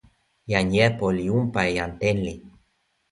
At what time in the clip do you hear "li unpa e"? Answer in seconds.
1.17-1.71